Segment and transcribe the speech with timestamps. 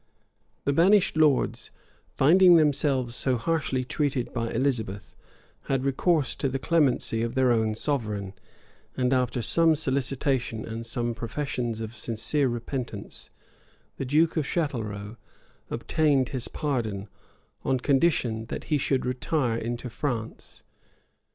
[0.65, 1.69] The banished lords,
[2.15, 5.15] finding themselves so harshly treated by Elizabeth,
[5.65, 8.33] had recourse to the clemency of their own sovereign;
[8.97, 13.29] and after some solicitation and some professions of sincere repentance,
[13.97, 15.17] the duke of Chatelrault
[15.69, 17.07] obtained his pardon,
[17.63, 20.63] on condition that he should retire into France.